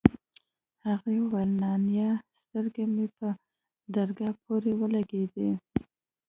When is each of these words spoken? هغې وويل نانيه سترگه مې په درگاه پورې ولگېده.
هغې 0.87 1.15
وويل 1.21 1.51
نانيه 1.61 2.09
سترگه 2.43 2.85
مې 2.95 3.05
په 3.17 3.27
درگاه 3.95 4.33
پورې 4.43 4.71
ولگېده. 4.79 5.49